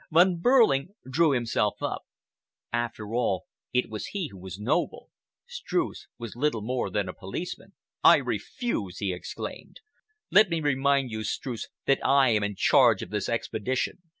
Von 0.11 0.37
Behrling 0.41 0.95
drew 1.07 1.29
himself 1.31 1.75
up. 1.83 2.01
After 2.73 3.13
all, 3.13 3.43
it 3.71 3.87
was 3.87 4.07
he 4.07 4.29
who 4.29 4.37
was 4.39 4.57
noble; 4.57 5.11
Streuss 5.45 6.07
was 6.17 6.35
little 6.35 6.63
more 6.63 6.89
than 6.89 7.07
a 7.07 7.13
policeman. 7.13 7.73
"I 8.03 8.15
refuse!" 8.15 8.97
he 8.97 9.13
exclaimed. 9.13 9.79
"Let 10.31 10.49
me 10.49 10.59
remind 10.59 11.11
you, 11.11 11.19
Streuss, 11.23 11.67
that 11.85 12.03
I 12.03 12.29
am 12.29 12.41
in 12.43 12.55
charge 12.55 13.03
of 13.03 13.11
this 13.11 13.29
expedition. 13.29 13.99